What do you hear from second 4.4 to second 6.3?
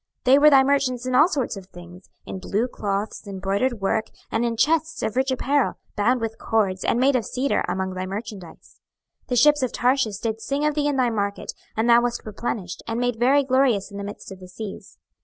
in chests of rich apparel, bound